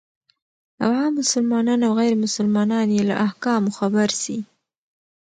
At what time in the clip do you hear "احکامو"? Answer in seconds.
3.27-3.75